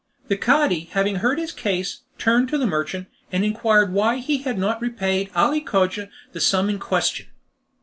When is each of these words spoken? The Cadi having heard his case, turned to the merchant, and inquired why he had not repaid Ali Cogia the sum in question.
The 0.29 0.35
Cadi 0.35 0.85
having 0.93 1.17
heard 1.17 1.37
his 1.37 1.51
case, 1.51 2.01
turned 2.17 2.49
to 2.49 2.57
the 2.57 2.65
merchant, 2.65 3.05
and 3.31 3.45
inquired 3.45 3.93
why 3.93 4.17
he 4.17 4.39
had 4.39 4.57
not 4.57 4.81
repaid 4.81 5.29
Ali 5.35 5.61
Cogia 5.61 6.09
the 6.31 6.41
sum 6.41 6.71
in 6.71 6.79
question. 6.79 7.27